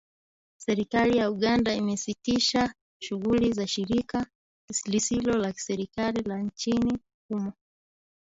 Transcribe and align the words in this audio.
Serikali 0.65 1.17
ya 1.17 1.31
Uganda 1.31 1.73
imesitisha 1.73 2.73
shughuli 3.01 3.53
za 3.53 3.67
shirika 3.67 4.25
lisilo 4.85 5.33
la 5.37 5.51
kiserikali 5.51 6.21
la 6.21 6.37
nchini 6.41 6.97
humo 7.29 7.53